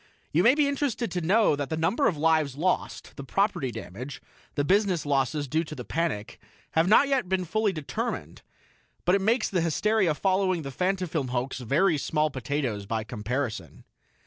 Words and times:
You 0.31 0.41
may 0.41 0.55
be 0.55 0.67
interested 0.67 1.11
to 1.11 1.21
know 1.21 1.55
that 1.55 1.69
the 1.69 1.77
number 1.77 2.07
of 2.07 2.17
lives 2.17 2.55
lost, 2.55 3.15
the 3.17 3.23
property 3.23 3.69
damage, 3.69 4.19
the 4.55 4.63
business 4.63 5.05
losses 5.05 5.47
due 5.47 5.63
to 5.65 5.75
the 5.75 5.85
panic, 5.85 6.39
have 6.71 6.87
not 6.87 7.07
yet 7.07 7.29
been 7.29 7.45
fully 7.45 7.71
determined; 7.71 8.41
but 9.05 9.13
it 9.13 9.21
makes 9.21 9.47
the 9.47 9.61
hysteria 9.61 10.15
following 10.15 10.63
the 10.63 10.71
Fantafilm 10.71 11.27
hoax 11.29 11.59
very 11.59 11.99
small 11.99 12.31
potatoes 12.31 12.87
by 12.87 13.03
comparison. 13.03 13.83